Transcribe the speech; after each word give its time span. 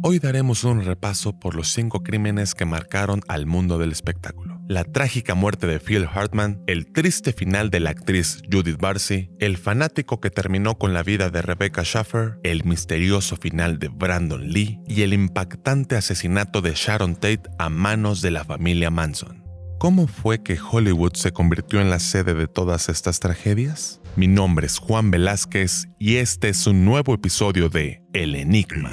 Hoy 0.00 0.20
daremos 0.20 0.62
un 0.62 0.84
repaso 0.84 1.40
por 1.40 1.56
los 1.56 1.72
cinco 1.72 2.04
crímenes 2.04 2.54
que 2.54 2.64
marcaron 2.64 3.20
al 3.26 3.46
mundo 3.46 3.78
del 3.78 3.90
espectáculo. 3.90 4.60
La 4.68 4.84
trágica 4.84 5.34
muerte 5.34 5.66
de 5.66 5.80
Phil 5.80 6.06
Hartman, 6.06 6.62
el 6.68 6.92
triste 6.92 7.32
final 7.32 7.70
de 7.70 7.80
la 7.80 7.90
actriz 7.90 8.40
Judith 8.50 8.78
Barcy, 8.78 9.28
el 9.40 9.56
fanático 9.56 10.20
que 10.20 10.30
terminó 10.30 10.78
con 10.78 10.94
la 10.94 11.02
vida 11.02 11.30
de 11.30 11.42
Rebecca 11.42 11.82
Schaffer, 11.82 12.38
el 12.44 12.62
misterioso 12.62 13.36
final 13.36 13.80
de 13.80 13.88
Brandon 13.88 14.48
Lee 14.48 14.78
y 14.86 15.02
el 15.02 15.12
impactante 15.14 15.96
asesinato 15.96 16.60
de 16.60 16.74
Sharon 16.74 17.16
Tate 17.16 17.42
a 17.58 17.68
manos 17.68 18.22
de 18.22 18.30
la 18.30 18.44
familia 18.44 18.90
Manson. 18.90 19.42
¿Cómo 19.80 20.06
fue 20.06 20.42
que 20.44 20.58
Hollywood 20.60 21.14
se 21.14 21.32
convirtió 21.32 21.80
en 21.80 21.90
la 21.90 21.98
sede 21.98 22.34
de 22.34 22.46
todas 22.46 22.88
estas 22.88 23.18
tragedias? 23.18 24.00
Mi 24.14 24.28
nombre 24.28 24.66
es 24.66 24.78
Juan 24.78 25.10
Velázquez 25.10 25.88
y 25.98 26.16
este 26.16 26.50
es 26.50 26.66
un 26.68 26.84
nuevo 26.84 27.14
episodio 27.14 27.68
de 27.68 28.02
El 28.12 28.36
Enigma. 28.36 28.92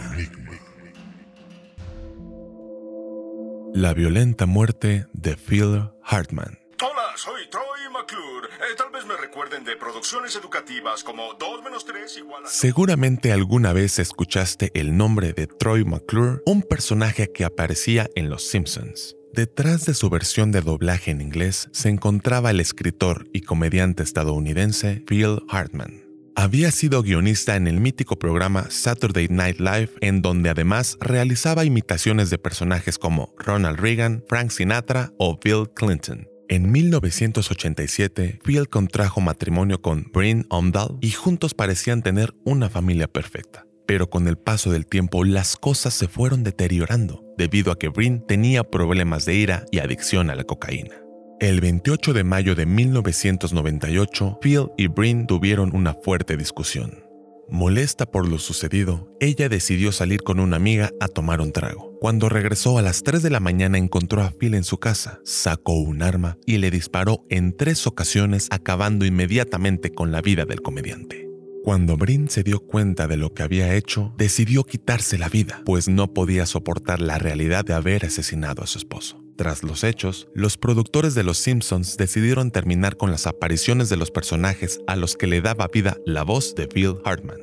La 3.76 3.94
violenta 3.94 4.46
muerte 4.46 5.06
de 5.12 5.36
Phil 5.36 5.90
Hartman. 6.02 6.58
Hola, 6.82 7.12
soy 7.18 7.42
Troy 7.50 7.92
McClure. 7.92 8.48
Eh, 8.48 8.76
tal 8.78 8.90
vez 8.90 9.06
me 9.06 9.18
recuerden 9.18 9.66
de 9.66 9.76
producciones 9.76 10.34
educativas 10.38 11.04
como 11.04 11.34
2 11.34 11.62
menos 11.62 11.84
3 11.84 12.20
igual 12.20 12.46
a... 12.46 12.48
Seguramente 12.48 13.34
alguna 13.34 13.74
vez 13.74 14.00
escuchaste 14.00 14.72
el 14.76 14.96
nombre 14.96 15.34
de 15.34 15.48
Troy 15.48 15.84
McClure, 15.84 16.42
un 16.46 16.62
personaje 16.62 17.34
que 17.34 17.44
aparecía 17.44 18.10
en 18.16 18.30
Los 18.30 18.48
Simpsons. 18.48 19.18
Detrás 19.34 19.86
de 19.86 19.94
su 19.94 20.10
versión 20.10 20.54
de 20.54 20.62
doblaje 20.62 21.12
en 21.12 21.20
inglés 21.20 21.68
se 21.74 21.90
encontraba 21.90 22.52
el 22.52 22.62
escritor 22.62 23.28
y 23.34 23.42
comediante 23.42 24.04
estadounidense 24.04 25.04
Phil 25.06 25.42
Hartman. 25.50 26.05
Había 26.38 26.70
sido 26.72 27.02
guionista 27.02 27.56
en 27.56 27.66
el 27.66 27.80
mítico 27.80 28.20
programa 28.20 28.70
Saturday 28.70 29.30
Night 29.30 29.60
Live, 29.60 29.92
en 30.02 30.22
donde 30.22 30.50
además 30.50 30.98
realizaba 31.00 31.64
imitaciones 31.64 32.30
de 32.30 32.38
personajes 32.38 32.98
como 33.00 33.34
Ronald 33.38 33.80
Reagan, 33.80 34.22
Frank 34.28 34.52
Sinatra 34.52 35.14
o 35.18 35.40
Bill 35.42 35.70
Clinton. 35.74 36.28
En 36.50 36.72
1987, 36.72 38.40
Phil 38.44 38.68
contrajo 38.68 39.22
matrimonio 39.22 39.82
con 39.82 40.12
Bryn 40.14 40.46
Omdahl 40.50 40.98
y 41.00 41.12
juntos 41.12 41.54
parecían 41.54 42.04
tener 42.04 42.36
una 42.44 42.70
familia 42.70 43.08
perfecta. 43.08 43.66
Pero 43.88 44.10
con 44.10 44.28
el 44.28 44.38
paso 44.38 44.72
del 44.72 44.88
tiempo 44.88 45.24
las 45.24 45.56
cosas 45.56 45.94
se 45.94 46.10
fueron 46.10 46.44
deteriorando, 46.44 47.24
debido 47.38 47.72
a 47.72 47.80
que 47.80 47.88
Bryn 47.88 48.26
tenía 48.28 48.64
problemas 48.66 49.26
de 49.26 49.36
ira 49.36 49.66
y 49.72 49.80
adicción 49.80 50.30
a 50.30 50.36
la 50.36 50.44
cocaína. 50.44 51.05
El 51.42 51.60
28 51.60 52.14
de 52.14 52.24
mayo 52.24 52.56
de 52.56 52.66
1998, 52.66 54.40
Phil 54.42 54.70
y 54.78 54.88
Bryn 54.88 55.28
tuvieron 55.28 55.76
una 55.76 55.94
fuerte 55.94 56.38
discusión. 56.38 57.04
Molesta 57.50 58.06
por 58.06 58.26
lo 58.26 58.40
sucedido, 58.40 59.14
ella 59.20 59.50
decidió 59.50 59.92
salir 59.92 60.22
con 60.22 60.40
una 60.40 60.56
amiga 60.56 60.92
a 61.02 61.10
tomar 61.10 61.42
un 61.42 61.52
trago. 61.52 61.94
Cuando 62.00 62.30
regresó 62.30 62.78
a 62.78 62.82
las 62.82 63.04
3 63.04 63.22
de 63.22 63.30
la 63.30 63.42
mañana 63.42 63.78
encontró 63.78 64.24
a 64.24 64.32
Phil 64.32 64.54
en 64.54 64.64
su 64.64 64.78
casa, 64.78 65.20
sacó 65.26 65.74
un 65.74 66.04
arma 66.04 66.38
y 66.46 66.58
le 66.58 66.72
disparó 66.72 67.26
en 67.30 67.56
tres 67.56 67.86
ocasiones 67.86 68.48
acabando 68.50 69.06
inmediatamente 69.06 69.92
con 69.92 70.14
la 70.14 70.22
vida 70.22 70.46
del 70.46 70.62
comediante. 70.62 71.30
Cuando 71.66 71.98
Bryn 71.98 72.30
se 72.30 72.44
dio 72.44 72.62
cuenta 72.62 73.08
de 73.08 73.18
lo 73.18 73.34
que 73.34 73.44
había 73.44 73.76
hecho, 73.76 74.14
decidió 74.18 74.64
quitarse 74.64 75.18
la 75.18 75.28
vida, 75.28 75.62
pues 75.66 75.90
no 75.90 76.14
podía 76.14 76.46
soportar 76.46 77.02
la 77.02 77.18
realidad 77.18 77.66
de 77.66 77.74
haber 77.74 78.06
asesinado 78.06 78.64
a 78.64 78.68
su 78.68 78.78
esposo. 78.78 79.25
Tras 79.38 79.64
los 79.64 79.84
hechos, 79.84 80.30
los 80.34 80.58
productores 80.58 81.14
de 81.14 81.24
Los 81.24 81.40
Simpsons 81.40 81.98
decidieron 81.98 82.52
terminar 82.52 82.96
con 82.96 83.12
las 83.12 83.28
apariciones 83.28 83.90
de 83.90 83.98
los 83.98 84.10
personajes 84.10 84.80
a 84.88 84.96
los 84.96 85.18
que 85.18 85.28
le 85.28 85.42
daba 85.42 85.68
vida 85.68 85.98
la 86.06 86.24
voz 86.24 86.56
de 86.56 86.68
Bill 86.68 86.96
Hartman. 87.04 87.40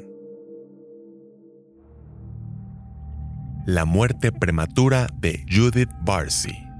La 3.67 3.85
muerte 3.85 4.33
prematura 4.33 5.07
de 5.21 5.45
Judith 5.51 5.91
Barcy. 6.03 6.72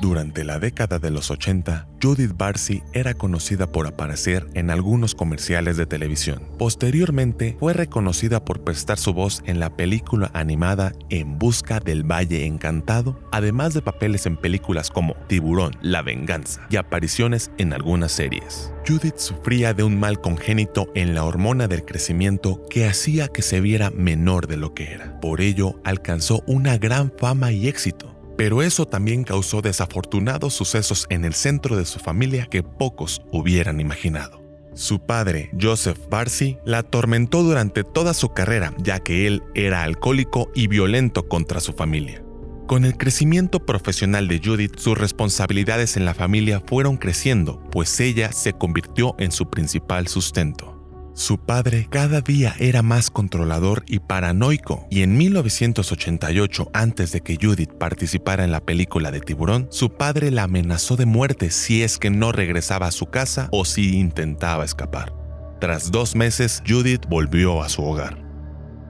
Durante 0.00 0.44
la 0.44 0.58
década 0.58 0.98
de 0.98 1.10
los 1.10 1.30
80, 1.30 1.88
Judith 2.02 2.36
Barcy 2.36 2.82
era 2.92 3.14
conocida 3.14 3.72
por 3.72 3.86
aparecer 3.86 4.46
en 4.54 4.70
algunos 4.70 5.14
comerciales 5.14 5.76
de 5.76 5.86
televisión. 5.86 6.42
Posteriormente, 6.58 7.56
fue 7.58 7.72
reconocida 7.72 8.44
por 8.44 8.62
prestar 8.62 8.98
su 8.98 9.14
voz 9.14 9.42
en 9.46 9.58
la 9.58 9.74
película 9.74 10.30
animada 10.34 10.92
En 11.08 11.38
Busca 11.38 11.80
del 11.80 12.04
Valle 12.04 12.46
Encantado, 12.46 13.18
además 13.32 13.74
de 13.74 13.82
papeles 13.82 14.26
en 14.26 14.36
películas 14.36 14.90
como 14.90 15.14
Tiburón, 15.28 15.76
La 15.80 16.02
Venganza 16.02 16.66
y 16.70 16.76
apariciones 16.76 17.50
en 17.58 17.72
algunas 17.72 18.12
series. 18.12 18.72
Judith 18.86 19.16
sufría 19.16 19.74
de 19.74 19.82
un 19.82 19.98
mal 19.98 20.20
congénito 20.20 20.88
en 20.94 21.14
la 21.14 21.24
hormona 21.24 21.66
del 21.68 21.84
crecimiento 21.84 22.62
que 22.70 22.86
hacía 22.86 23.28
que 23.28 23.42
se 23.42 23.60
viera 23.60 23.90
menor 23.90 24.46
de 24.46 24.56
lo 24.56 24.74
que 24.74 24.92
era. 24.92 25.20
Por 25.20 25.40
ello, 25.40 25.80
alcanzó 25.84 26.44
una 26.46 26.78
gran 26.78 27.12
fama 27.18 27.50
y 27.50 27.66
éxito 27.66 28.15
pero 28.36 28.62
eso 28.62 28.86
también 28.86 29.24
causó 29.24 29.62
desafortunados 29.62 30.54
sucesos 30.54 31.06
en 31.10 31.24
el 31.24 31.34
centro 31.34 31.76
de 31.76 31.84
su 31.84 31.98
familia 31.98 32.46
que 32.46 32.62
pocos 32.62 33.22
hubieran 33.32 33.80
imaginado. 33.80 34.42
Su 34.74 34.98
padre, 34.98 35.50
Joseph 35.58 35.98
Barcy, 36.10 36.58
la 36.66 36.78
atormentó 36.78 37.42
durante 37.42 37.82
toda 37.82 38.12
su 38.12 38.28
carrera, 38.28 38.74
ya 38.76 39.00
que 39.00 39.26
él 39.26 39.42
era 39.54 39.82
alcohólico 39.82 40.50
y 40.54 40.66
violento 40.66 41.28
contra 41.28 41.60
su 41.60 41.72
familia. 41.72 42.22
Con 42.66 42.84
el 42.84 42.98
crecimiento 42.98 43.64
profesional 43.64 44.28
de 44.28 44.40
Judith, 44.44 44.76
sus 44.76 44.98
responsabilidades 44.98 45.96
en 45.96 46.04
la 46.04 46.14
familia 46.14 46.60
fueron 46.66 46.96
creciendo, 46.98 47.62
pues 47.70 47.98
ella 48.00 48.32
se 48.32 48.52
convirtió 48.52 49.14
en 49.18 49.32
su 49.32 49.48
principal 49.48 50.08
sustento. 50.08 50.75
Su 51.16 51.38
padre 51.38 51.88
cada 51.88 52.20
día 52.20 52.54
era 52.58 52.82
más 52.82 53.08
controlador 53.08 53.84
y 53.86 54.00
paranoico, 54.00 54.86
y 54.90 55.00
en 55.00 55.16
1988, 55.16 56.68
antes 56.74 57.10
de 57.10 57.22
que 57.22 57.38
Judith 57.40 57.72
participara 57.72 58.44
en 58.44 58.52
la 58.52 58.60
película 58.60 59.10
de 59.10 59.20
Tiburón, 59.20 59.66
su 59.70 59.88
padre 59.88 60.30
la 60.30 60.42
amenazó 60.42 60.94
de 60.94 61.06
muerte 61.06 61.50
si 61.50 61.82
es 61.82 61.96
que 61.96 62.10
no 62.10 62.32
regresaba 62.32 62.88
a 62.88 62.90
su 62.90 63.06
casa 63.06 63.48
o 63.50 63.64
si 63.64 63.96
intentaba 63.96 64.62
escapar. 64.62 65.14
Tras 65.58 65.90
dos 65.90 66.16
meses, 66.16 66.62
Judith 66.68 67.06
volvió 67.08 67.62
a 67.62 67.70
su 67.70 67.82
hogar. 67.82 68.22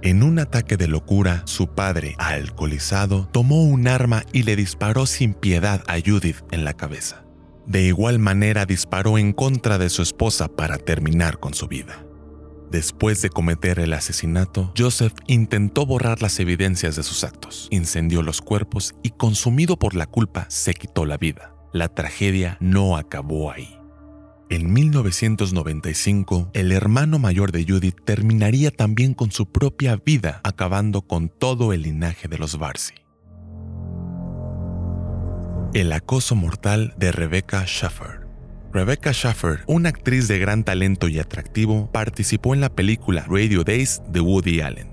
En 0.03 0.25
un 0.25 0.41
ataque 0.41 0.77
de 0.77 0.89
locura, 0.89 1.43
su 1.45 1.69
padre, 1.69 2.17
alcoholizado, 2.19 3.29
tomó 3.31 3.63
un 3.63 3.87
arma 3.87 4.25
y 4.33 4.43
le 4.43 4.57
disparó 4.57 5.07
sin 5.07 5.33
piedad 5.33 5.85
a 5.87 6.01
Judith 6.05 6.39
en 6.51 6.65
la 6.65 6.75
cabeza. 6.75 7.23
De 7.67 7.83
igual 7.83 8.19
manera 8.19 8.67
disparó 8.67 9.17
en 9.17 9.33
contra 9.33 9.79
de 9.79 9.91
su 9.91 10.03
esposa 10.03 10.49
para 10.49 10.77
terminar 10.79 11.39
con 11.39 11.55
su 11.55 11.69
vida. 11.69 12.06
Después 12.71 13.23
de 13.23 13.31
cometer 13.31 13.79
el 13.79 13.93
asesinato, 13.93 14.73
Joseph 14.77 15.15
intentó 15.27 15.87
borrar 15.87 16.21
las 16.21 16.41
evidencias 16.41 16.97
de 16.97 17.03
sus 17.03 17.23
actos, 17.23 17.69
incendió 17.71 18.23
los 18.23 18.41
cuerpos 18.41 18.95
y 19.03 19.11
consumido 19.11 19.79
por 19.79 19.95
la 19.95 20.07
culpa 20.07 20.47
se 20.49 20.75
quitó 20.75 21.05
la 21.05 21.17
vida. 21.17 21.55
La 21.73 21.89
tragedia 21.89 22.57
no 22.61 22.97
acabó 22.97 23.53
ahí. 23.53 23.79
En 24.49 24.73
1995, 24.73 26.51
el 26.53 26.71
hermano 26.71 27.19
mayor 27.19 27.51
de 27.51 27.65
Judith 27.65 27.97
terminaría 28.05 28.71
también 28.71 29.13
con 29.13 29.33
su 29.33 29.51
propia 29.51 29.97
vida, 29.97 30.41
acabando 30.45 31.03
con 31.03 31.29
todo 31.29 31.73
el 31.73 31.83
linaje 31.83 32.29
de 32.29 32.39
los 32.39 32.59
Barcy. 32.59 32.95
El 35.75 35.93
acoso 35.93 36.37
mortal 36.37 36.95
de 36.97 37.13
Rebecca 37.13 37.65
Schaffer. 37.67 38.26
Rebecca 38.77 39.11
Schaffer, 39.15 39.61
una 39.67 39.89
actriz 39.89 40.29
de 40.29 40.39
gran 40.39 40.63
talento 40.63 41.09
y 41.09 41.19
atractivo, 41.19 41.91
participó 41.91 42.53
en 42.53 42.61
la 42.61 42.69
película 42.69 43.25
Radio 43.27 43.65
Days 43.65 44.03
de 44.11 44.21
Woody 44.21 44.61
Allen. 44.61 44.91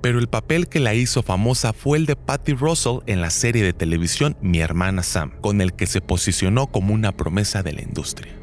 Pero 0.00 0.18
el 0.18 0.26
papel 0.26 0.66
que 0.66 0.80
la 0.80 0.94
hizo 0.94 1.22
famosa 1.22 1.72
fue 1.72 1.96
el 1.96 2.06
de 2.06 2.16
Patty 2.16 2.54
Russell 2.54 3.02
en 3.06 3.20
la 3.20 3.30
serie 3.30 3.62
de 3.62 3.72
televisión 3.72 4.36
Mi 4.40 4.58
hermana 4.58 5.04
Sam, 5.04 5.30
con 5.40 5.60
el 5.60 5.74
que 5.74 5.86
se 5.86 6.00
posicionó 6.00 6.66
como 6.66 6.92
una 6.92 7.12
promesa 7.12 7.62
de 7.62 7.74
la 7.74 7.82
industria. 7.82 8.34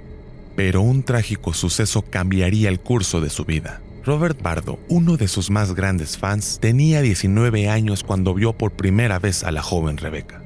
Pero 0.56 0.80
un 0.80 1.04
trágico 1.04 1.54
suceso 1.54 2.04
cambiaría 2.04 2.70
el 2.70 2.80
curso 2.80 3.20
de 3.20 3.30
su 3.30 3.44
vida. 3.44 3.82
Robert 4.06 4.42
Bardo, 4.42 4.80
uno 4.88 5.18
de 5.18 5.28
sus 5.28 5.50
más 5.50 5.76
grandes 5.76 6.18
fans, 6.18 6.60
tenía 6.62 7.02
19 7.02 7.68
años 7.68 8.06
cuando 8.06 8.34
vio 8.34 8.54
por 8.54 8.72
primera 8.72 9.20
vez 9.20 9.44
a 9.44 9.52
la 9.52 9.62
joven 9.62 9.98
Rebecca. 9.98 10.41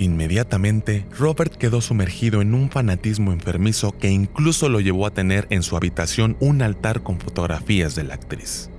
Inmediatamente, 0.00 1.04
Robert 1.18 1.54
quedó 1.56 1.82
sumergido 1.82 2.40
en 2.40 2.54
un 2.54 2.70
fanatismo 2.70 3.32
enfermizo 3.32 3.92
que 3.98 4.08
incluso 4.08 4.70
lo 4.70 4.80
llevó 4.80 5.06
a 5.06 5.12
tener 5.12 5.46
en 5.50 5.62
su 5.62 5.76
habitación 5.76 6.38
un 6.40 6.62
altar 6.62 7.02
con 7.02 7.20
fotografías 7.20 7.94
de 7.94 8.04
la 8.04 8.14
actriz. 8.14 8.70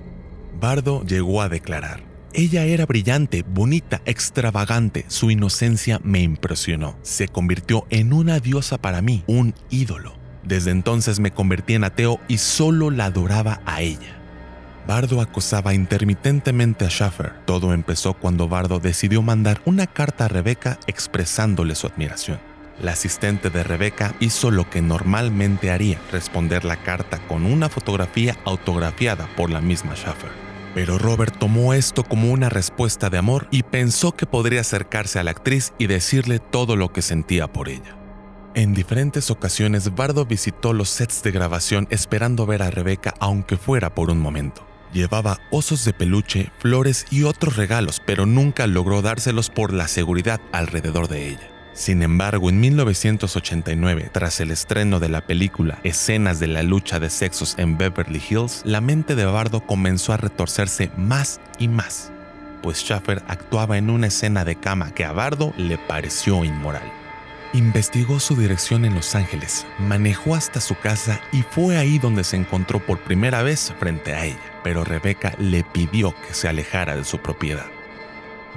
Bardo 0.60 1.06
llegó 1.06 1.44
a 1.44 1.48
declarar, 1.48 2.04
ella 2.34 2.66
era 2.66 2.88
brillante, 2.88 3.46
bonita, 3.48 4.02
extravagante, 4.06 5.06
su 5.10 5.30
inocencia 5.30 6.00
me 6.04 6.22
impresionó, 6.22 6.98
se 7.04 7.28
convirtió 7.28 7.86
en 7.92 8.14
una 8.14 8.40
diosa 8.40 8.80
para 8.80 9.04
mí, 9.04 9.24
un 9.28 9.54
ídolo. 9.70 10.16
Desde 10.44 10.72
entonces 10.72 11.20
me 11.20 11.30
convertí 11.30 11.76
en 11.76 11.84
ateo 11.84 12.20
y 12.28 12.40
solo 12.40 12.90
la 12.90 13.06
adoraba 13.06 13.62
a 13.68 13.84
ella. 13.84 14.21
Bardo 14.88 15.22
acosaba 15.22 15.74
intermitentemente 15.74 16.86
a 16.86 16.90
Schaffer. 16.90 17.34
Todo 17.46 17.74
empezó 17.74 18.14
cuando 18.14 18.48
Bardo 18.48 18.80
decidió 18.80 19.22
mandar 19.22 19.62
una 19.66 19.88
carta 19.88 20.26
a 20.26 20.28
Rebecca 20.28 20.80
expresándole 20.88 21.76
su 21.76 21.88
admiración. 21.88 22.40
La 22.82 22.94
asistente 22.94 23.52
de 23.52 23.64
Rebeca 23.64 24.16
hizo 24.20 24.50
lo 24.50 24.70
que 24.70 24.82
normalmente 24.82 25.70
haría, 25.70 26.00
responder 26.12 26.66
la 26.66 26.78
carta 26.78 27.20
con 27.28 27.46
una 27.46 27.70
fotografía 27.70 28.38
autografiada 28.44 29.28
por 29.38 29.52
la 29.52 29.62
misma 29.62 29.96
Schaffer. 29.96 30.32
Pero 30.74 30.98
Robert 30.98 31.38
tomó 31.38 31.74
esto 31.74 32.04
como 32.04 32.32
una 32.32 32.50
respuesta 32.50 33.10
de 33.10 33.20
amor 33.20 33.48
y 33.52 33.64
pensó 33.64 34.14
que 34.14 34.26
podría 34.26 34.62
acercarse 34.62 35.20
a 35.20 35.24
la 35.24 35.32
actriz 35.32 35.74
y 35.78 35.88
decirle 35.88 36.40
todo 36.40 36.76
lo 36.76 36.92
que 36.92 37.04
sentía 37.04 37.52
por 37.52 37.70
ella. 37.70 37.98
En 38.56 38.74
diferentes 38.74 39.30
ocasiones, 39.30 39.94
Bardo 39.96 40.26
visitó 40.26 40.74
los 40.74 40.90
sets 40.90 41.22
de 41.24 41.32
grabación 41.32 41.88
esperando 41.90 42.46
ver 42.46 42.64
a 42.64 42.72
Rebeca 42.72 43.14
aunque 43.20 43.58
fuera 43.58 43.94
por 43.94 44.10
un 44.10 44.20
momento. 44.20 44.71
Llevaba 44.94 45.40
osos 45.52 45.86
de 45.86 45.94
peluche, 45.94 46.52
flores 46.60 47.06
y 47.10 47.24
otros 47.24 47.56
regalos, 47.56 48.02
pero 48.06 48.26
nunca 48.26 48.68
logró 48.68 49.02
dárselos 49.02 49.50
por 49.50 49.72
la 49.72 49.88
seguridad 49.88 50.42
alrededor 50.52 51.08
de 51.08 51.30
ella. 51.30 51.52
Sin 51.74 52.04
embargo, 52.04 52.50
en 52.50 52.60
1989, 52.60 54.10
tras 54.12 54.42
el 54.42 54.52
estreno 54.52 55.00
de 55.00 55.08
la 55.08 55.22
película 55.22 55.80
Escenas 55.84 56.42
de 56.42 56.48
la 56.48 56.64
lucha 56.64 57.00
de 57.00 57.10
sexos 57.10 57.56
en 57.58 57.78
Beverly 57.78 58.22
Hills, 58.30 58.64
la 58.66 58.82
mente 58.82 59.16
de 59.16 59.24
Bardo 59.24 59.66
comenzó 59.66 60.12
a 60.12 60.18
retorcerse 60.18 60.92
más 60.98 61.40
y 61.58 61.70
más, 61.70 62.12
pues 62.62 62.80
Schaffer 62.80 63.24
actuaba 63.30 63.78
en 63.78 63.90
una 63.90 64.08
escena 64.08 64.44
de 64.44 64.58
cama 64.58 64.94
que 64.94 65.06
a 65.06 65.14
Bardo 65.14 65.54
le 65.56 65.78
pareció 65.78 66.44
inmoral. 66.44 66.92
Investigó 67.54 68.20
su 68.20 68.36
dirección 68.36 68.84
en 68.84 68.96
Los 68.96 69.16
Ángeles, 69.16 69.66
manejó 69.80 70.36
hasta 70.36 70.60
su 70.60 70.76
casa 70.76 71.22
y 71.32 71.44
fue 71.44 71.78
ahí 71.78 72.00
donde 72.00 72.26
se 72.26 72.36
encontró 72.36 72.86
por 72.86 73.00
primera 73.00 73.44
vez 73.44 73.74
frente 73.80 74.14
a 74.14 74.26
ella 74.26 74.51
pero 74.64 74.84
Rebeca 74.84 75.34
le 75.38 75.64
pidió 75.64 76.14
que 76.28 76.34
se 76.34 76.48
alejara 76.48 76.96
de 76.96 77.04
su 77.04 77.20
propiedad. 77.20 77.66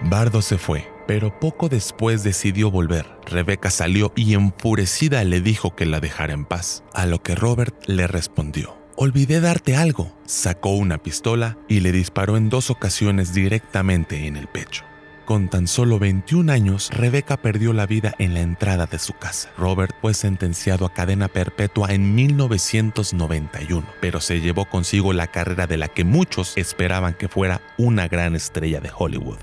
Bardo 0.03 0.43
se 0.43 0.59
fue, 0.59 0.91
pero 1.07 1.39
poco 1.39 1.69
después 1.69 2.23
decidió 2.23 2.71
volver. 2.71 3.07
Rebeca 3.27 3.71
salió 3.71 4.13
y 4.17 4.35
enfurecida 4.35 5.23
le 5.25 5.41
dijo 5.41 5.75
que 5.75 5.87
la 5.87 6.01
dejara 6.01 6.33
en 6.33 6.45
paz, 6.45 6.83
a 6.93 7.07
lo 7.07 7.23
que 7.23 7.35
Robert 7.35 7.75
le 7.87 8.07
respondió. 8.07 8.77
Olvidé 8.97 9.41
darte 9.41 9.77
algo. 9.77 10.13
Sacó 10.25 10.71
una 10.71 10.99
pistola 10.99 11.59
y 11.69 11.81
le 11.81 11.91
disparó 11.91 12.37
en 12.37 12.49
dos 12.49 12.71
ocasiones 12.71 13.35
directamente 13.35 14.27
en 14.27 14.37
el 14.37 14.47
pecho. 14.47 14.85
Con 15.25 15.49
tan 15.49 15.67
solo 15.67 15.99
21 15.99 16.53
años, 16.53 16.91
Rebecca 16.93 17.39
perdió 17.39 17.73
la 17.73 17.87
vida 17.87 18.15
en 18.19 18.35
la 18.35 18.41
entrada 18.41 18.85
de 18.85 18.99
su 18.99 19.15
casa. 19.15 19.51
Robert 19.57 19.97
fue 20.03 20.13
sentenciado 20.13 20.85
a 20.85 20.93
cadena 20.93 21.29
perpetua 21.29 21.93
en 21.93 22.15
1991, 22.15 23.87
pero 24.03 24.21
se 24.21 24.43
llevó 24.43 24.67
consigo 24.67 25.15
la 25.15 25.29
carrera 25.29 25.67
de 25.67 25.79
la 25.79 25.89
que 25.89 26.05
muchos 26.05 26.59
esperaban 26.59 27.15
que 27.15 27.29
fuera 27.29 27.63
una 27.79 28.07
gran 28.07 28.37
estrella 28.37 28.81
de 28.81 28.91
Hollywood. 28.95 29.39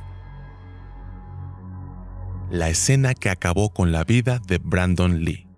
La 2.51 2.69
escena 2.69 3.15
que 3.15 3.31
acabó 3.31 3.73
con 3.73 3.91
la 3.91 4.03
vida 4.03 4.39
de 4.45 4.59
Brandon 4.59 5.23
Lee. 5.23 5.50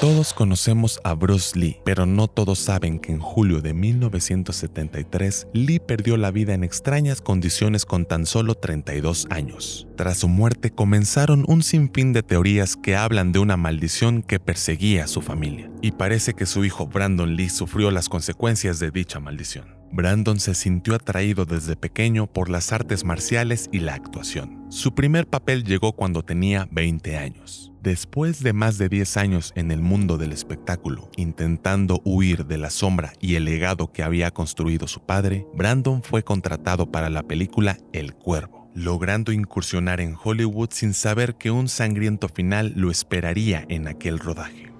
Todos 0.00 0.34
conocemos 0.34 1.00
a 1.04 1.14
Bruce 1.14 1.58
Lee, 1.58 1.80
pero 1.82 2.04
no 2.04 2.28
todos 2.28 2.58
saben 2.58 2.98
que 2.98 3.12
en 3.12 3.18
julio 3.18 3.62
de 3.62 3.72
1973 3.72 5.48
Lee 5.54 5.80
perdió 5.80 6.18
la 6.18 6.30
vida 6.30 6.52
en 6.52 6.64
extrañas 6.64 7.22
condiciones 7.22 7.86
con 7.86 8.04
tan 8.04 8.26
solo 8.26 8.56
32 8.56 9.26
años. 9.30 9.88
Tras 9.96 10.18
su 10.18 10.28
muerte 10.28 10.70
comenzaron 10.70 11.46
un 11.48 11.62
sinfín 11.62 12.12
de 12.12 12.22
teorías 12.22 12.76
que 12.76 12.94
hablan 12.94 13.32
de 13.32 13.38
una 13.38 13.56
maldición 13.56 14.22
que 14.22 14.38
perseguía 14.38 15.04
a 15.04 15.08
su 15.08 15.22
familia, 15.22 15.70
y 15.80 15.92
parece 15.92 16.34
que 16.34 16.44
su 16.44 16.66
hijo 16.66 16.86
Brandon 16.86 17.34
Lee 17.34 17.48
sufrió 17.48 17.90
las 17.90 18.10
consecuencias 18.10 18.78
de 18.78 18.90
dicha 18.90 19.18
maldición. 19.18 19.75
Brandon 19.92 20.38
se 20.40 20.54
sintió 20.54 20.94
atraído 20.94 21.44
desde 21.44 21.76
pequeño 21.76 22.26
por 22.26 22.48
las 22.48 22.72
artes 22.72 23.04
marciales 23.04 23.68
y 23.72 23.80
la 23.80 23.94
actuación. 23.94 24.66
Su 24.68 24.94
primer 24.94 25.26
papel 25.26 25.64
llegó 25.64 25.92
cuando 25.92 26.22
tenía 26.22 26.68
20 26.70 27.16
años. 27.16 27.72
Después 27.82 28.42
de 28.42 28.52
más 28.52 28.78
de 28.78 28.88
10 28.88 29.16
años 29.16 29.52
en 29.54 29.70
el 29.70 29.80
mundo 29.80 30.18
del 30.18 30.32
espectáculo, 30.32 31.08
intentando 31.16 32.02
huir 32.04 32.46
de 32.46 32.58
la 32.58 32.70
sombra 32.70 33.12
y 33.20 33.36
el 33.36 33.44
legado 33.44 33.92
que 33.92 34.02
había 34.02 34.32
construido 34.32 34.88
su 34.88 35.06
padre, 35.06 35.46
Brandon 35.54 36.02
fue 36.02 36.24
contratado 36.24 36.90
para 36.90 37.10
la 37.10 37.22
película 37.22 37.78
El 37.92 38.14
Cuervo, 38.14 38.68
logrando 38.74 39.30
incursionar 39.30 40.00
en 40.00 40.16
Hollywood 40.22 40.70
sin 40.72 40.94
saber 40.94 41.36
que 41.36 41.52
un 41.52 41.68
sangriento 41.68 42.28
final 42.28 42.72
lo 42.74 42.90
esperaría 42.90 43.64
en 43.68 43.86
aquel 43.86 44.18
rodaje. 44.18 44.75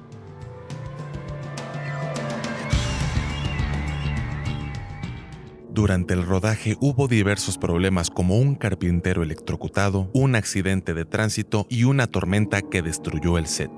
Durante 5.76 6.14
el 6.14 6.24
rodaje 6.24 6.78
hubo 6.80 7.06
diversos 7.06 7.58
problemas 7.58 8.08
como 8.08 8.38
un 8.38 8.54
carpintero 8.54 9.22
electrocutado, 9.22 10.08
un 10.14 10.34
accidente 10.34 10.94
de 10.94 11.04
tránsito 11.04 11.66
y 11.68 11.84
una 11.84 12.06
tormenta 12.06 12.62
que 12.62 12.80
destruyó 12.80 13.36
el 13.36 13.46
set. 13.46 13.70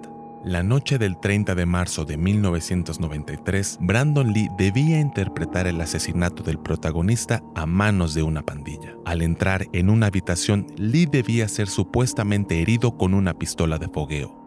La 0.45 0.63
noche 0.63 0.99
del 0.99 1.19
30 1.19 1.57
de 1.57 1.67
marzo 1.67 2.05
de 2.05 2.17
1993, 2.17 3.79
Brandon 3.81 4.33
Lee 4.33 4.49
debía 4.57 5.01
interpretar 5.01 5.67
el 5.67 5.81
asesinato 5.81 6.45
del 6.45 6.61
protagonista 6.61 7.43
a 7.57 7.67
manos 7.67 8.15
de 8.15 8.23
una 8.23 8.43
pandilla. 8.43 8.95
Al 9.05 9.21
entrar 9.21 9.67
en 9.73 9.91
una 9.91 10.07
habitación, 10.07 10.69
Lee 10.77 11.07
debía 11.07 11.49
ser 11.49 11.67
supuestamente 11.67 12.63
herido 12.63 12.97
con 12.97 13.13
una 13.13 13.35
pistola 13.35 13.77
de 13.77 13.89
fogueo. 13.89 14.38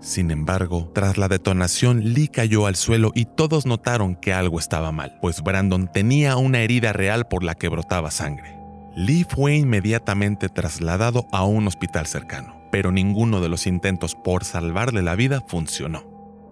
Sin 0.00 0.30
embargo, 0.30 0.90
tras 0.94 1.18
la 1.18 1.28
detonación, 1.28 2.14
Lee 2.14 2.28
cayó 2.28 2.66
al 2.66 2.76
suelo 2.76 3.10
y 3.14 3.24
todos 3.24 3.66
notaron 3.66 4.14
que 4.14 4.32
algo 4.32 4.58
estaba 4.58 4.92
mal, 4.92 5.18
pues 5.20 5.42
Brandon 5.42 5.90
tenía 5.92 6.36
una 6.36 6.60
herida 6.60 6.92
real 6.92 7.26
por 7.26 7.42
la 7.42 7.56
que 7.56 7.68
brotaba 7.68 8.10
sangre. 8.10 8.56
Lee 8.94 9.26
fue 9.28 9.56
inmediatamente 9.56 10.48
trasladado 10.48 11.26
a 11.32 11.44
un 11.44 11.66
hospital 11.66 12.06
cercano, 12.06 12.60
pero 12.70 12.92
ninguno 12.92 13.40
de 13.40 13.48
los 13.48 13.66
intentos 13.66 14.14
por 14.14 14.44
salvarle 14.44 15.02
la 15.02 15.16
vida 15.16 15.42
funcionó. 15.46 16.04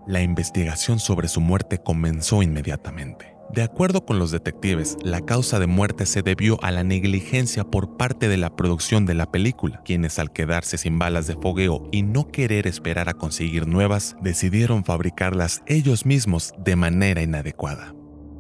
La 0.06 0.22
investigación 0.22 0.98
sobre 0.98 1.28
su 1.28 1.40
muerte 1.40 1.78
comenzó 1.78 2.42
inmediatamente. 2.42 3.35
De 3.52 3.62
acuerdo 3.62 4.04
con 4.04 4.18
los 4.18 4.30
detectives, 4.30 4.96
la 5.02 5.20
causa 5.20 5.58
de 5.58 5.66
muerte 5.66 6.04
se 6.04 6.22
debió 6.22 6.62
a 6.62 6.70
la 6.70 6.84
negligencia 6.84 7.64
por 7.64 7.96
parte 7.96 8.28
de 8.28 8.36
la 8.36 8.54
producción 8.54 9.06
de 9.06 9.14
la 9.14 9.30
película, 9.30 9.80
quienes 9.84 10.18
al 10.18 10.32
quedarse 10.32 10.78
sin 10.78 10.98
balas 10.98 11.26
de 11.26 11.34
fogueo 11.34 11.88
y 11.92 12.02
no 12.02 12.28
querer 12.30 12.66
esperar 12.66 13.08
a 13.08 13.14
conseguir 13.14 13.66
nuevas, 13.66 14.16
decidieron 14.20 14.84
fabricarlas 14.84 15.62
ellos 15.66 16.04
mismos 16.06 16.54
de 16.58 16.76
manera 16.76 17.22
inadecuada. 17.22 17.95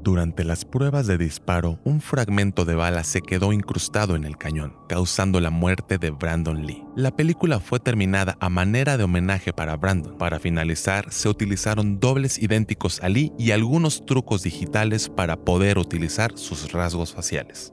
Durante 0.06 0.44
las 0.44 0.64
pruebas 0.64 1.08
de 1.08 1.18
disparo, 1.18 1.80
un 1.82 2.00
fragmento 2.00 2.64
de 2.64 2.76
bala 2.76 3.02
se 3.02 3.22
quedó 3.22 3.52
incrustado 3.52 4.14
en 4.14 4.22
el 4.22 4.38
cañón, 4.38 4.76
causando 4.88 5.40
la 5.40 5.50
muerte 5.50 5.98
de 5.98 6.10
Brandon 6.10 6.64
Lee. 6.64 6.84
La 6.94 7.10
película 7.10 7.58
fue 7.58 7.80
terminada 7.80 8.36
a 8.38 8.48
manera 8.48 8.96
de 8.96 9.02
homenaje 9.02 9.52
para 9.52 9.76
Brandon. 9.76 10.16
Para 10.16 10.38
finalizar, 10.38 11.10
se 11.10 11.28
utilizaron 11.28 11.98
dobles 11.98 12.38
idénticos 12.38 13.02
a 13.02 13.08
Lee 13.08 13.32
y 13.36 13.50
algunos 13.50 14.06
trucos 14.06 14.44
digitales 14.44 15.08
para 15.08 15.38
poder 15.38 15.76
utilizar 15.76 16.38
sus 16.38 16.70
rasgos 16.70 17.12
faciales. 17.12 17.72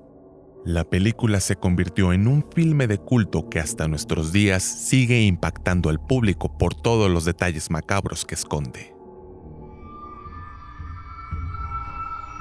La 0.66 0.86
película 0.86 1.40
se 1.40 1.56
convirtió 1.56 2.14
en 2.14 2.28
un 2.28 2.44
filme 2.52 2.88
de 2.88 2.98
culto 2.98 3.48
que 3.48 3.60
hasta 3.60 3.88
nuestros 3.88 4.32
días 4.32 4.64
sigue 4.64 5.22
impactando 5.22 5.92
al 5.92 6.04
público 6.04 6.58
por 6.58 6.74
todos 6.74 7.12
los 7.12 7.26
detalles 7.26 7.70
macabros 7.70 8.26
que 8.26 8.34
esconde. 8.34 8.92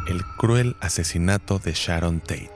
El 0.08 0.24
cruel 0.24 0.74
asesinato 0.80 1.60
de 1.60 1.74
Sharon 1.74 2.18
Tate. 2.18 2.50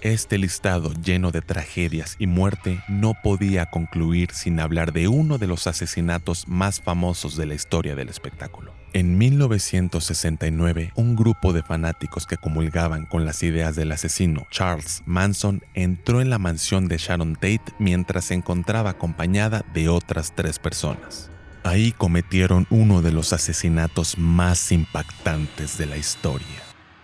Este 0.00 0.38
listado 0.38 0.92
lleno 0.92 1.30
de 1.30 1.40
tragedias 1.40 2.16
y 2.18 2.26
muerte 2.26 2.82
no 2.88 3.14
podía 3.14 3.66
concluir 3.66 4.32
sin 4.32 4.58
hablar 4.58 4.92
de 4.92 5.06
uno 5.06 5.38
de 5.38 5.46
los 5.46 5.68
asesinatos 5.68 6.48
más 6.48 6.80
famosos 6.80 7.36
de 7.36 7.46
la 7.46 7.54
historia 7.54 7.94
del 7.94 8.08
espectáculo. 8.08 8.72
En 8.92 9.18
1969, 9.18 10.92
un 10.96 11.14
grupo 11.14 11.52
de 11.52 11.62
fanáticos 11.62 12.26
que 12.26 12.36
comulgaban 12.36 13.06
con 13.06 13.24
las 13.24 13.44
ideas 13.44 13.76
del 13.76 13.92
asesino 13.92 14.46
Charles 14.50 15.02
Manson 15.06 15.62
entró 15.74 16.20
en 16.20 16.28
la 16.28 16.38
mansión 16.38 16.88
de 16.88 16.98
Sharon 16.98 17.34
Tate 17.34 17.72
mientras 17.78 18.26
se 18.26 18.34
encontraba 18.34 18.90
acompañada 18.90 19.64
de 19.74 19.88
otras 19.88 20.34
tres 20.34 20.58
personas. 20.58 21.30
Ahí 21.68 21.92
cometieron 21.92 22.66
uno 22.70 23.02
de 23.02 23.12
los 23.12 23.34
asesinatos 23.34 24.16
más 24.16 24.72
impactantes 24.72 25.76
de 25.76 25.84
la 25.84 25.98
historia. 25.98 26.62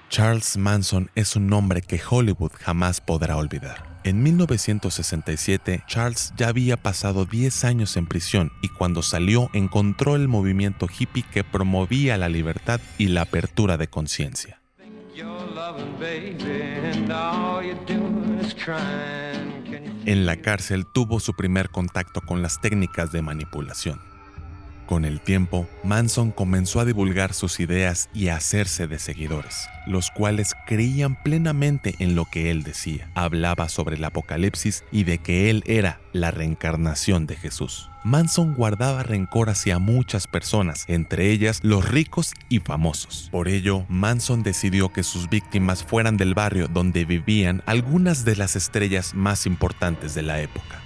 Charles 0.09 0.56
Manson 0.56 1.11
es 1.14 1.37
un 1.37 1.49
nombre 1.49 1.83
que 1.83 2.00
Hollywood 2.00 2.52
jamás 2.59 3.02
podrá 3.02 3.37
olvidar. 3.37 4.00
En 4.04 4.23
1967, 4.23 5.85
Charles 5.87 6.33
ya 6.38 6.49
había 6.49 6.78
pasado 6.78 7.26
10 7.26 7.62
años 7.64 7.99
en 7.99 8.06
prisión 8.06 8.52
y 8.62 8.68
cuando 8.68 9.02
salió 9.02 9.50
encontró 9.52 10.16
el 10.16 10.28
movimiento 10.28 10.87
hippie 10.88 11.26
que 11.30 11.44
promovía 11.44 12.16
la 12.16 12.30
libertad 12.30 12.80
y 12.97 13.09
la 13.09 13.21
apertura 13.21 13.76
de 13.76 13.88
conciencia. 13.88 14.62
En 20.06 20.25
la 20.25 20.37
cárcel 20.38 20.87
tuvo 20.87 21.21
su 21.21 21.35
primer 21.35 21.68
contacto 21.68 22.23
con 22.23 22.40
las 22.40 22.62
técnicas 22.62 23.12
de 23.12 23.21
manipulación 23.21 24.13
Con 24.87 25.07
el 25.07 25.21
tiempo, 25.21 25.67
Manson 25.83 26.31
comenzó 26.31 26.79
a 26.79 26.85
divulgar 26.85 27.33
sus 27.33 27.59
ideas 27.59 28.11
y 28.12 28.29
a 28.29 28.37
hacerse 28.37 28.87
de 28.87 28.99
seguidores, 28.99 29.67
los 29.87 30.11
cuales 30.11 30.55
creían 30.67 31.14
plenamente 31.23 31.95
en 32.00 32.14
lo 32.14 32.26
que 32.26 32.50
él 32.50 32.62
decía. 32.64 33.09
Hablaba 33.14 33.71
sobre 33.71 33.97
el 33.97 34.05
apocalipsis 34.05 34.85
y 34.93 35.05
de 35.05 35.19
que 35.19 35.49
él 35.49 35.62
era 35.67 36.00
la 36.12 36.31
reencarnación 36.31 37.26
de 37.26 37.37
Jesús. 37.37 37.88
Manson 38.05 38.53
guardaba 38.53 39.03
rencor 39.03 39.49
hacia 39.49 39.79
muchas 39.79 40.26
personas, 40.26 40.85
entre 40.88 41.31
ellas 41.31 41.61
los 41.62 41.88
ricos 41.88 42.35
y 42.50 42.59
famosos. 42.59 43.31
Por 43.33 43.49
ello, 43.49 43.87
Manson 43.88 44.43
decidió 44.43 44.93
que 44.93 45.03
sus 45.03 45.31
víctimas 45.31 45.83
fueran 45.83 46.19
del 46.19 46.35
barrio 46.35 46.69
donde 46.69 47.07
vivían 47.07 47.62
algunas 47.64 48.26
de 48.26 48.37
las 48.37 48.57
estrellas 48.57 49.14
más 49.14 49.47
importantes 49.47 50.14
de 50.14 50.23
la 50.23 50.43
época. 50.43 50.84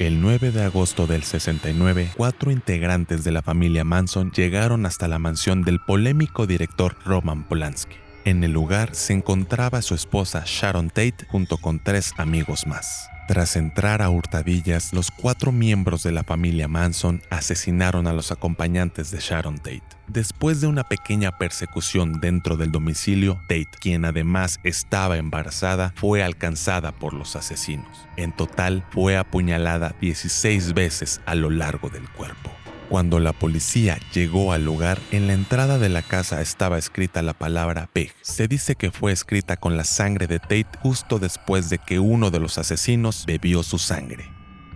El 0.00 0.22
9 0.22 0.50
de 0.50 0.62
agosto 0.62 1.06
del 1.06 1.24
69, 1.24 2.12
cuatro 2.16 2.50
integrantes 2.50 3.22
de 3.22 3.32
la 3.32 3.42
familia 3.42 3.84
Manson 3.84 4.32
llegaron 4.32 4.86
hasta 4.86 5.08
la 5.08 5.18
mansión 5.18 5.60
del 5.60 5.78
polémico 5.78 6.46
director 6.46 6.96
Roman 7.04 7.44
Polanski. 7.44 7.96
En 8.24 8.44
el 8.44 8.52
lugar 8.52 8.94
se 8.94 9.14
encontraba 9.14 9.80
su 9.80 9.94
esposa 9.94 10.42
Sharon 10.44 10.88
Tate 10.88 11.26
junto 11.28 11.56
con 11.56 11.78
tres 11.78 12.12
amigos 12.18 12.66
más. 12.66 13.08
Tras 13.28 13.56
entrar 13.56 14.02
a 14.02 14.10
hurtadillas, 14.10 14.92
los 14.92 15.10
cuatro 15.10 15.52
miembros 15.52 16.02
de 16.02 16.12
la 16.12 16.24
familia 16.24 16.68
Manson 16.68 17.22
asesinaron 17.30 18.06
a 18.06 18.12
los 18.12 18.32
acompañantes 18.32 19.10
de 19.10 19.20
Sharon 19.20 19.56
Tate. 19.56 19.84
Después 20.08 20.60
de 20.60 20.66
una 20.66 20.84
pequeña 20.84 21.38
persecución 21.38 22.20
dentro 22.20 22.56
del 22.56 22.72
domicilio, 22.72 23.40
Tate, 23.42 23.68
quien 23.80 24.04
además 24.04 24.58
estaba 24.64 25.16
embarazada, 25.16 25.92
fue 25.94 26.22
alcanzada 26.22 26.92
por 26.92 27.14
los 27.14 27.36
asesinos. 27.36 28.08
En 28.16 28.32
total, 28.32 28.84
fue 28.90 29.16
apuñalada 29.16 29.94
16 30.00 30.74
veces 30.74 31.20
a 31.24 31.36
lo 31.36 31.48
largo 31.50 31.88
del 31.88 32.08
cuerpo. 32.10 32.50
Cuando 32.90 33.20
la 33.20 33.32
policía 33.32 34.00
llegó 34.12 34.52
al 34.52 34.64
lugar, 34.64 34.98
en 35.12 35.28
la 35.28 35.34
entrada 35.34 35.78
de 35.78 35.88
la 35.88 36.02
casa 36.02 36.40
estaba 36.40 36.76
escrita 36.76 37.22
la 37.22 37.34
palabra 37.34 37.88
Peg. 37.92 38.12
Se 38.20 38.48
dice 38.48 38.74
que 38.74 38.90
fue 38.90 39.12
escrita 39.12 39.56
con 39.56 39.76
la 39.76 39.84
sangre 39.84 40.26
de 40.26 40.40
Tate 40.40 40.66
justo 40.82 41.20
después 41.20 41.70
de 41.70 41.78
que 41.78 42.00
uno 42.00 42.32
de 42.32 42.40
los 42.40 42.58
asesinos 42.58 43.26
bebió 43.28 43.62
su 43.62 43.78
sangre. 43.78 44.28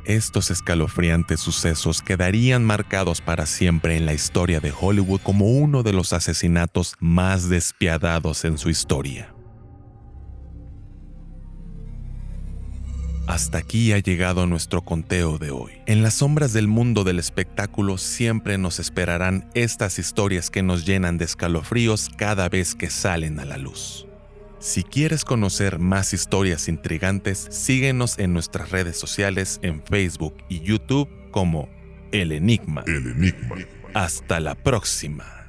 Estos 0.04 0.52
escalofriantes 0.52 1.40
sucesos 1.40 2.02
quedarían 2.02 2.64
marcados 2.64 3.20
para 3.20 3.46
siempre 3.46 3.96
en 3.96 4.06
la 4.06 4.14
historia 4.14 4.60
de 4.60 4.72
Hollywood 4.78 5.20
como 5.20 5.46
uno 5.46 5.82
de 5.82 5.92
los 5.92 6.12
asesinatos 6.12 6.94
más 7.00 7.48
despiadados 7.48 8.44
en 8.44 8.58
su 8.58 8.70
historia. 8.70 9.33
Hasta 13.26 13.58
aquí 13.58 13.92
ha 13.92 13.98
llegado 13.98 14.46
nuestro 14.46 14.82
conteo 14.82 15.38
de 15.38 15.50
hoy. 15.50 15.72
En 15.86 16.02
las 16.02 16.14
sombras 16.14 16.52
del 16.52 16.68
mundo 16.68 17.04
del 17.04 17.18
espectáculo 17.18 17.96
siempre 17.96 18.58
nos 18.58 18.78
esperarán 18.78 19.48
estas 19.54 19.98
historias 19.98 20.50
que 20.50 20.62
nos 20.62 20.84
llenan 20.84 21.16
de 21.16 21.24
escalofríos 21.24 22.10
cada 22.16 22.48
vez 22.50 22.74
que 22.74 22.90
salen 22.90 23.40
a 23.40 23.46
la 23.46 23.56
luz. 23.56 24.06
Si 24.58 24.82
quieres 24.82 25.24
conocer 25.24 25.78
más 25.78 26.12
historias 26.12 26.68
intrigantes, 26.68 27.48
síguenos 27.50 28.18
en 28.18 28.32
nuestras 28.32 28.70
redes 28.70 28.98
sociales 28.98 29.58
en 29.62 29.82
Facebook 29.82 30.34
y 30.48 30.60
YouTube 30.60 31.08
como 31.30 31.68
El 32.12 32.32
Enigma. 32.32 32.84
El 32.86 33.06
enigma. 33.06 33.56
Hasta 33.94 34.40
la 34.40 34.54
próxima. 34.54 35.43